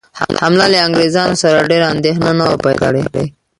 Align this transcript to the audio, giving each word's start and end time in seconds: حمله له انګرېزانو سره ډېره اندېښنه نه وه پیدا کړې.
حمله 0.41 0.65
له 0.73 0.77
انګرېزانو 0.87 1.35
سره 1.43 1.67
ډېره 1.69 1.85
اندېښنه 1.93 2.29
نه 2.39 2.43
وه 2.49 2.57
پیدا 2.65 2.87
کړې. 3.07 3.25